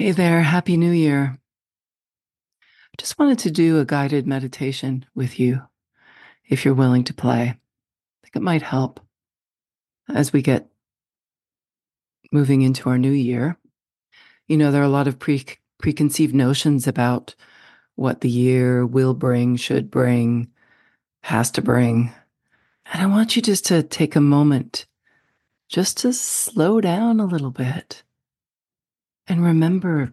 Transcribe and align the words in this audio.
Hey 0.00 0.12
there, 0.12 0.40
Happy 0.40 0.78
New 0.78 0.92
Year. 0.92 1.38
Just 2.96 3.18
wanted 3.18 3.38
to 3.40 3.50
do 3.50 3.78
a 3.78 3.84
guided 3.84 4.26
meditation 4.26 5.04
with 5.14 5.38
you 5.38 5.60
if 6.48 6.64
you're 6.64 6.72
willing 6.72 7.04
to 7.04 7.12
play. 7.12 7.42
I 7.42 7.58
think 8.22 8.34
it 8.34 8.40
might 8.40 8.62
help 8.62 9.00
as 10.08 10.32
we 10.32 10.40
get 10.40 10.70
moving 12.32 12.62
into 12.62 12.88
our 12.88 12.96
new 12.96 13.10
year. 13.10 13.58
You 14.48 14.56
know, 14.56 14.70
there 14.70 14.80
are 14.80 14.86
a 14.86 14.88
lot 14.88 15.06
of 15.06 15.18
pre- 15.18 15.44
preconceived 15.78 16.34
notions 16.34 16.86
about 16.86 17.34
what 17.94 18.22
the 18.22 18.30
year 18.30 18.86
will 18.86 19.12
bring, 19.12 19.56
should 19.56 19.90
bring, 19.90 20.48
has 21.24 21.50
to 21.50 21.60
bring. 21.60 22.10
And 22.90 23.02
I 23.02 23.06
want 23.06 23.36
you 23.36 23.42
just 23.42 23.66
to 23.66 23.82
take 23.82 24.16
a 24.16 24.20
moment 24.22 24.86
just 25.68 25.98
to 25.98 26.14
slow 26.14 26.80
down 26.80 27.20
a 27.20 27.26
little 27.26 27.50
bit 27.50 28.02
and 29.30 29.44
remember 29.44 30.12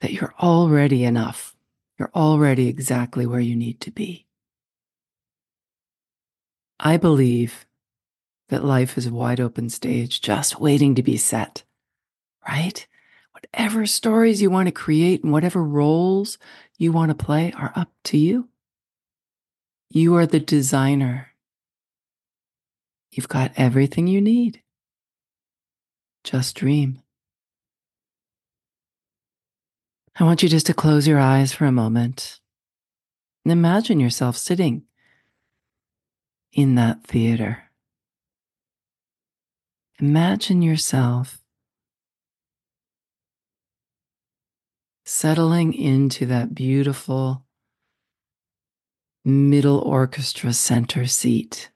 that 0.00 0.10
you're 0.10 0.34
already 0.40 1.04
enough. 1.04 1.54
You're 1.98 2.10
already 2.14 2.68
exactly 2.68 3.26
where 3.26 3.40
you 3.40 3.54
need 3.54 3.82
to 3.82 3.90
be. 3.90 4.26
I 6.80 6.96
believe 6.96 7.66
that 8.48 8.64
life 8.64 8.96
is 8.96 9.06
a 9.06 9.12
wide 9.12 9.40
open 9.40 9.68
stage 9.68 10.22
just 10.22 10.58
waiting 10.58 10.94
to 10.94 11.02
be 11.02 11.18
set, 11.18 11.64
right? 12.48 12.86
Whatever 13.32 13.84
stories 13.84 14.40
you 14.40 14.48
want 14.48 14.68
to 14.68 14.72
create 14.72 15.22
and 15.22 15.30
whatever 15.30 15.62
roles 15.62 16.38
you 16.78 16.92
want 16.92 17.10
to 17.10 17.24
play 17.24 17.52
are 17.52 17.74
up 17.76 17.92
to 18.04 18.16
you. 18.16 18.48
You 19.90 20.16
are 20.16 20.26
the 20.26 20.40
designer. 20.40 21.32
You've 23.10 23.28
got 23.28 23.52
everything 23.56 24.06
you 24.06 24.22
need. 24.22 24.62
Just 26.24 26.56
dream. 26.56 27.02
I 30.18 30.24
want 30.24 30.42
you 30.42 30.48
just 30.48 30.64
to 30.66 30.74
close 30.74 31.06
your 31.06 31.18
eyes 31.18 31.52
for 31.52 31.66
a 31.66 31.72
moment 31.72 32.40
and 33.44 33.52
imagine 33.52 34.00
yourself 34.00 34.38
sitting 34.38 34.84
in 36.52 36.74
that 36.76 37.04
theater. 37.04 37.64
Imagine 40.00 40.62
yourself 40.62 41.38
settling 45.04 45.74
into 45.74 46.24
that 46.26 46.54
beautiful 46.54 47.44
middle 49.22 49.80
orchestra 49.80 50.54
center 50.54 51.06
seat, 51.06 51.70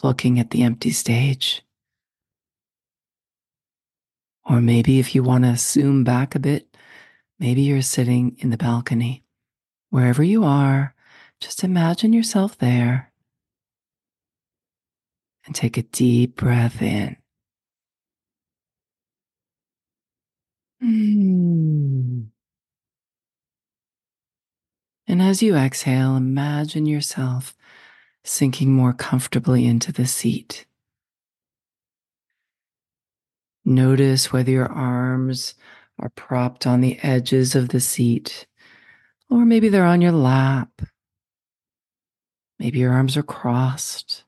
looking 0.00 0.38
at 0.38 0.50
the 0.50 0.62
empty 0.62 0.90
stage. 0.90 1.62
Or 4.44 4.60
maybe 4.60 5.00
if 5.00 5.14
you 5.14 5.24
want 5.24 5.42
to 5.42 5.56
zoom 5.56 6.04
back 6.04 6.36
a 6.36 6.38
bit, 6.38 6.69
Maybe 7.40 7.62
you're 7.62 7.80
sitting 7.80 8.36
in 8.38 8.50
the 8.50 8.58
balcony. 8.58 9.24
Wherever 9.88 10.22
you 10.22 10.44
are, 10.44 10.94
just 11.40 11.64
imagine 11.64 12.12
yourself 12.12 12.58
there 12.58 13.10
and 15.46 15.54
take 15.54 15.78
a 15.78 15.82
deep 15.82 16.36
breath 16.36 16.82
in. 16.82 17.16
Mm. 20.84 22.26
And 25.08 25.22
as 25.22 25.42
you 25.42 25.56
exhale, 25.56 26.16
imagine 26.16 26.84
yourself 26.84 27.56
sinking 28.22 28.74
more 28.74 28.92
comfortably 28.92 29.64
into 29.64 29.92
the 29.92 30.06
seat. 30.06 30.66
Notice 33.64 34.30
whether 34.30 34.50
your 34.50 34.70
arms 34.70 35.54
are 36.00 36.08
propped 36.10 36.66
on 36.66 36.80
the 36.80 36.98
edges 37.02 37.54
of 37.54 37.68
the 37.68 37.80
seat, 37.80 38.46
or 39.28 39.44
maybe 39.44 39.68
they're 39.68 39.84
on 39.84 40.00
your 40.00 40.12
lap. 40.12 40.82
Maybe 42.58 42.78
your 42.80 42.92
arms 42.92 43.16
are 43.16 43.22
crossed. 43.22 44.24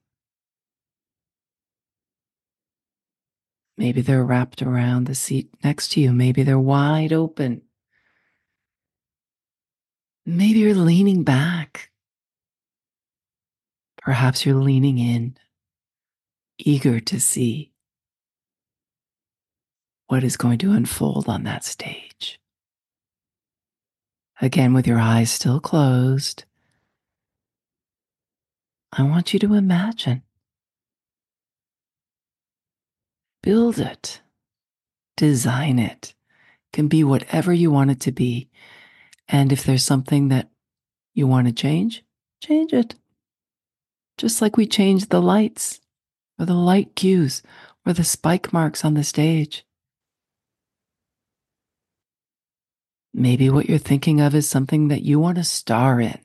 Maybe 3.76 4.02
they're 4.02 4.24
wrapped 4.24 4.62
around 4.62 5.06
the 5.06 5.14
seat 5.14 5.50
next 5.64 5.92
to 5.92 6.00
you. 6.00 6.12
Maybe 6.12 6.42
they're 6.42 6.58
wide 6.58 7.12
open. 7.12 7.62
Maybe 10.24 10.60
you're 10.60 10.74
leaning 10.74 11.24
back. 11.24 11.90
Perhaps 13.96 14.44
you're 14.44 14.56
leaning 14.56 14.98
in, 14.98 15.36
eager 16.58 17.00
to 17.00 17.20
see 17.20 17.71
what 20.12 20.22
is 20.22 20.36
going 20.36 20.58
to 20.58 20.72
unfold 20.72 21.26
on 21.26 21.44
that 21.44 21.64
stage. 21.64 22.38
Again, 24.42 24.74
with 24.74 24.86
your 24.86 24.98
eyes 24.98 25.30
still 25.30 25.58
closed, 25.58 26.44
I 28.92 29.04
want 29.04 29.32
you 29.32 29.38
to 29.38 29.54
imagine. 29.54 30.22
Build 33.42 33.78
it, 33.78 34.20
design 35.16 35.78
it, 35.78 36.12
it 36.12 36.74
can 36.74 36.88
be 36.88 37.02
whatever 37.02 37.50
you 37.50 37.70
want 37.70 37.90
it 37.90 38.00
to 38.00 38.12
be. 38.12 38.50
And 39.30 39.50
if 39.50 39.64
there's 39.64 39.86
something 39.86 40.28
that 40.28 40.50
you 41.14 41.26
want 41.26 41.46
to 41.46 41.54
change, 41.54 42.04
change 42.42 42.74
it. 42.74 42.96
Just 44.18 44.42
like 44.42 44.58
we 44.58 44.66
change 44.66 45.08
the 45.08 45.22
lights 45.22 45.80
or 46.38 46.44
the 46.44 46.52
light 46.52 46.94
cues 46.96 47.42
or 47.86 47.94
the 47.94 48.04
spike 48.04 48.52
marks 48.52 48.84
on 48.84 48.92
the 48.92 49.04
stage. 49.04 49.64
Maybe 53.14 53.50
what 53.50 53.68
you're 53.68 53.78
thinking 53.78 54.20
of 54.20 54.34
is 54.34 54.48
something 54.48 54.88
that 54.88 55.02
you 55.02 55.20
want 55.20 55.36
to 55.36 55.44
star 55.44 56.00
in. 56.00 56.18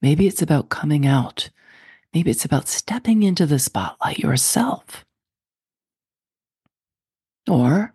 Maybe 0.00 0.26
it's 0.26 0.42
about 0.42 0.68
coming 0.68 1.06
out. 1.06 1.50
Maybe 2.12 2.30
it's 2.30 2.44
about 2.44 2.68
stepping 2.68 3.22
into 3.22 3.46
the 3.46 3.58
spotlight 3.58 4.18
yourself. 4.18 5.04
Or 7.48 7.92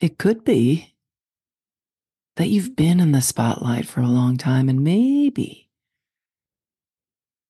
it 0.00 0.18
could 0.18 0.44
be 0.44 0.94
that 2.36 2.48
you've 2.48 2.76
been 2.76 3.00
in 3.00 3.12
the 3.12 3.20
spotlight 3.20 3.86
for 3.86 4.00
a 4.00 4.06
long 4.06 4.36
time 4.36 4.68
and 4.68 4.82
maybe, 4.82 5.68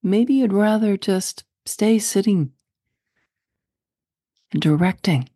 maybe 0.02 0.34
you'd 0.34 0.52
rather 0.52 0.96
just 0.96 1.44
stay 1.66 1.98
sitting 1.98 2.52
and 4.52 4.60
directing 4.60 5.28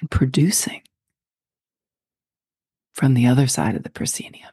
and 0.00 0.10
producing 0.10 0.82
from 2.96 3.12
the 3.12 3.26
other 3.26 3.46
side 3.46 3.76
of 3.76 3.82
the 3.82 3.90
proscenium. 3.90 4.48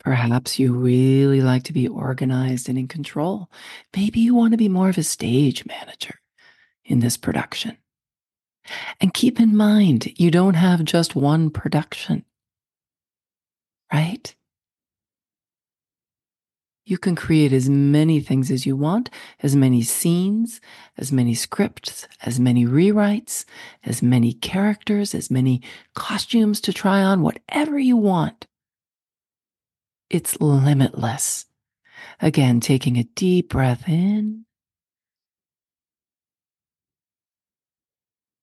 Perhaps 0.00 0.58
you 0.58 0.72
really 0.72 1.42
like 1.42 1.62
to 1.64 1.74
be 1.74 1.86
organized 1.86 2.70
and 2.70 2.78
in 2.78 2.88
control. 2.88 3.50
Maybe 3.94 4.18
you 4.18 4.34
want 4.34 4.52
to 4.52 4.56
be 4.56 4.68
more 4.70 4.88
of 4.88 4.96
a 4.96 5.02
stage 5.02 5.66
manager 5.66 6.20
in 6.86 7.00
this 7.00 7.18
production. 7.18 7.76
And 8.98 9.12
keep 9.12 9.38
in 9.38 9.54
mind, 9.54 10.18
you 10.18 10.30
don't 10.30 10.54
have 10.54 10.84
just 10.84 11.14
one 11.14 11.50
production, 11.50 12.24
right? 13.92 14.34
You 16.92 16.98
can 16.98 17.16
create 17.16 17.54
as 17.54 17.70
many 17.70 18.20
things 18.20 18.50
as 18.50 18.66
you 18.66 18.76
want, 18.76 19.08
as 19.42 19.56
many 19.56 19.80
scenes, 19.80 20.60
as 20.98 21.10
many 21.10 21.34
scripts, 21.34 22.06
as 22.20 22.38
many 22.38 22.66
rewrites, 22.66 23.46
as 23.82 24.02
many 24.02 24.34
characters, 24.34 25.14
as 25.14 25.30
many 25.30 25.62
costumes 25.94 26.60
to 26.60 26.70
try 26.70 27.02
on, 27.02 27.22
whatever 27.22 27.78
you 27.78 27.96
want. 27.96 28.46
It's 30.10 30.38
limitless. 30.38 31.46
Again, 32.20 32.60
taking 32.60 32.98
a 32.98 33.04
deep 33.04 33.48
breath 33.48 33.88
in. 33.88 34.44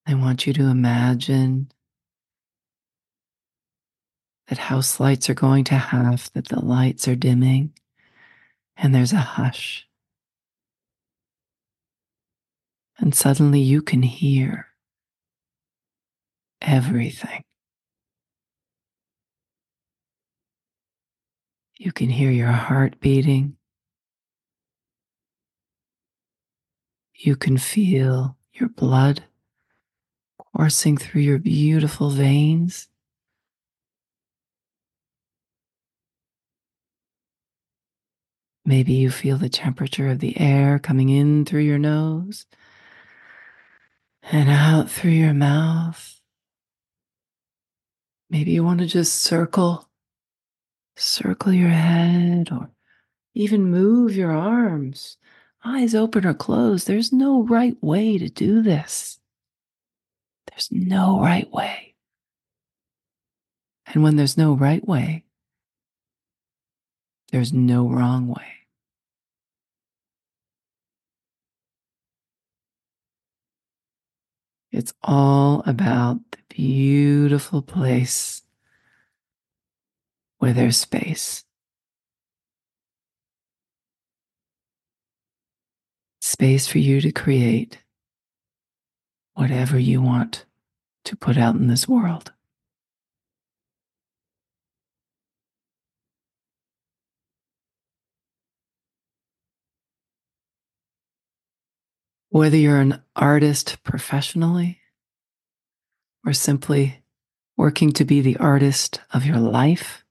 I 0.08 0.14
want 0.14 0.48
you 0.48 0.52
to 0.54 0.64
imagine 0.64 1.70
that 4.48 4.58
house 4.58 4.98
lights 4.98 5.30
are 5.30 5.34
going 5.34 5.62
to 5.66 5.76
half, 5.76 6.32
that 6.32 6.48
the 6.48 6.58
lights 6.58 7.06
are 7.06 7.14
dimming 7.14 7.72
and 8.80 8.94
there's 8.94 9.12
a 9.12 9.18
hush. 9.18 9.86
And 12.98 13.14
suddenly 13.14 13.60
you 13.60 13.82
can 13.82 14.02
hear 14.02 14.68
everything. 16.60 17.42
You 21.78 21.92
can 21.92 22.10
hear 22.10 22.30
your 22.30 22.52
heart 22.52 23.00
beating. 23.00 23.56
You 27.14 27.36
can 27.36 27.56
feel 27.56 28.36
your 28.52 28.68
blood 28.68 29.24
coursing 30.54 30.98
through 30.98 31.22
your 31.22 31.38
beautiful 31.38 32.10
veins. 32.10 32.89
Maybe 38.70 38.92
you 38.92 39.10
feel 39.10 39.36
the 39.36 39.48
temperature 39.48 40.06
of 40.06 40.20
the 40.20 40.38
air 40.38 40.78
coming 40.78 41.08
in 41.08 41.44
through 41.44 41.62
your 41.62 41.76
nose 41.76 42.46
and 44.22 44.48
out 44.48 44.88
through 44.88 45.10
your 45.10 45.34
mouth. 45.34 46.20
Maybe 48.30 48.52
you 48.52 48.62
want 48.62 48.78
to 48.78 48.86
just 48.86 49.16
circle, 49.16 49.88
circle 50.96 51.52
your 51.52 51.70
head 51.70 52.50
or 52.52 52.70
even 53.34 53.72
move 53.72 54.14
your 54.14 54.30
arms, 54.30 55.16
eyes 55.64 55.96
open 55.96 56.24
or 56.24 56.32
closed. 56.32 56.86
There's 56.86 57.12
no 57.12 57.42
right 57.42 57.76
way 57.82 58.18
to 58.18 58.28
do 58.28 58.62
this. 58.62 59.18
There's 60.46 60.68
no 60.70 61.20
right 61.20 61.50
way. 61.50 61.96
And 63.92 64.04
when 64.04 64.14
there's 64.14 64.38
no 64.38 64.54
right 64.54 64.86
way, 64.86 65.24
there's 67.32 67.52
no 67.52 67.88
wrong 67.88 68.28
way. 68.28 68.59
It's 74.72 74.92
all 75.02 75.62
about 75.66 76.20
the 76.30 76.38
beautiful 76.48 77.60
place 77.62 78.42
where 80.38 80.52
there's 80.52 80.76
space. 80.76 81.44
Space 86.20 86.68
for 86.68 86.78
you 86.78 87.00
to 87.00 87.10
create 87.10 87.78
whatever 89.34 89.78
you 89.78 90.00
want 90.00 90.44
to 91.04 91.16
put 91.16 91.36
out 91.36 91.56
in 91.56 91.66
this 91.66 91.88
world. 91.88 92.32
Whether 102.30 102.56
you're 102.56 102.80
an 102.80 103.02
artist 103.16 103.82
professionally 103.82 104.78
or 106.24 106.32
simply 106.32 107.02
working 107.56 107.92
to 107.94 108.04
be 108.04 108.20
the 108.20 108.36
artist 108.36 109.00
of 109.12 109.26
your 109.26 109.38
life, 109.38 110.04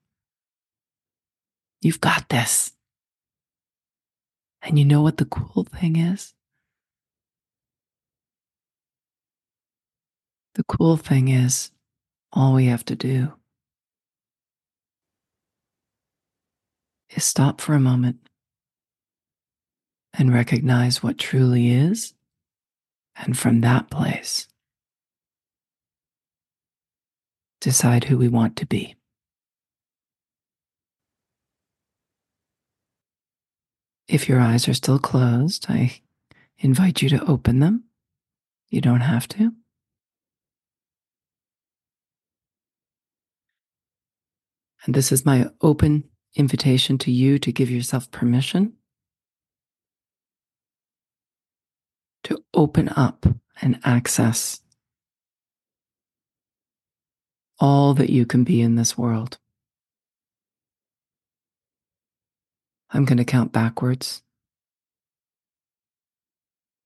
you've 1.81 2.01
got 2.01 2.27
this. 2.27 2.73
And 4.61 4.77
you 4.77 4.83
know 4.83 5.01
what 5.01 5.15
the 5.15 5.25
cool 5.25 5.63
thing 5.63 5.95
is? 5.95 6.33
The 10.55 10.63
cool 10.65 10.97
thing 10.97 11.29
is, 11.29 11.71
all 12.33 12.53
we 12.53 12.65
have 12.65 12.83
to 12.85 12.95
do 12.97 13.31
is 17.11 17.23
stop 17.23 17.61
for 17.61 17.73
a 17.73 17.79
moment 17.79 18.28
and 20.19 20.33
recognize 20.33 21.01
what 21.01 21.17
truly 21.17 21.71
is. 21.71 22.13
And 23.15 23.37
from 23.37 23.61
that 23.61 23.89
place, 23.89 24.47
decide 27.61 28.03
who 28.05 28.17
we 28.17 28.27
want 28.27 28.57
to 28.57 28.65
be. 28.65 28.95
If 34.07 34.27
your 34.27 34.39
eyes 34.39 34.67
are 34.67 34.73
still 34.73 34.99
closed, 34.99 35.67
I 35.69 36.01
invite 36.57 37.01
you 37.01 37.09
to 37.09 37.25
open 37.25 37.59
them. 37.59 37.85
You 38.69 38.81
don't 38.81 39.01
have 39.01 39.27
to. 39.29 39.53
And 44.85 44.93
this 44.93 45.11
is 45.11 45.25
my 45.25 45.49
open 45.61 46.05
invitation 46.35 46.97
to 46.99 47.11
you 47.11 47.39
to 47.39 47.51
give 47.51 47.69
yourself 47.69 48.09
permission 48.11 48.73
to 52.23 52.43
open 52.53 52.89
up 52.89 53.25
and 53.61 53.79
access 53.83 54.61
all 57.59 57.93
that 57.93 58.09
you 58.09 58.25
can 58.25 58.43
be 58.43 58.61
in 58.61 58.75
this 58.75 58.97
world. 58.97 59.37
I'm 62.91 63.05
going 63.05 63.17
to 63.17 63.25
count 63.25 63.51
backwards 63.51 64.23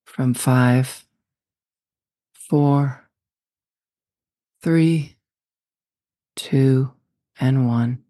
from 0.06 0.34
five, 0.34 1.06
four, 2.34 3.08
three, 4.62 5.16
two, 6.36 6.92
and 7.40 7.68
one. 7.68 8.04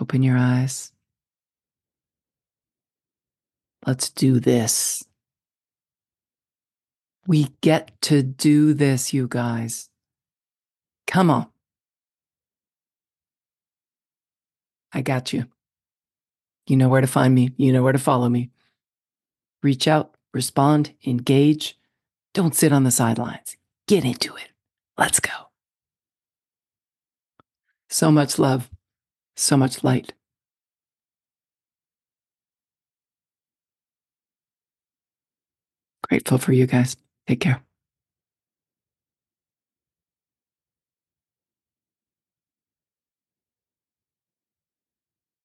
Open 0.00 0.22
your 0.22 0.36
eyes. 0.36 0.92
Let's 3.86 4.10
do 4.10 4.38
this. 4.38 5.04
We 7.26 7.48
get 7.60 8.00
to 8.02 8.22
do 8.22 8.74
this, 8.74 9.12
you 9.12 9.26
guys. 9.28 9.88
Come 11.06 11.30
on. 11.30 11.46
I 14.92 15.02
got 15.02 15.32
you. 15.32 15.46
You 16.66 16.76
know 16.76 16.88
where 16.88 17.00
to 17.00 17.06
find 17.06 17.34
me. 17.34 17.52
You 17.56 17.72
know 17.72 17.82
where 17.82 17.92
to 17.92 17.98
follow 17.98 18.28
me. 18.28 18.50
Reach 19.62 19.88
out, 19.88 20.14
respond, 20.32 20.94
engage. 21.06 21.78
Don't 22.34 22.54
sit 22.54 22.72
on 22.72 22.84
the 22.84 22.90
sidelines. 22.90 23.56
Get 23.86 24.04
into 24.04 24.34
it. 24.36 24.48
Let's 24.96 25.20
go. 25.20 25.30
So 27.88 28.10
much 28.10 28.38
love, 28.38 28.70
so 29.36 29.56
much 29.56 29.84
light. 29.84 30.12
Grateful 36.12 36.36
for 36.36 36.52
you 36.52 36.66
guys. 36.66 36.94
Take 37.26 37.40
care. 37.40 37.62